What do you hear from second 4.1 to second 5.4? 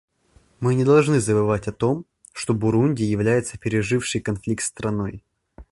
конфликт страной.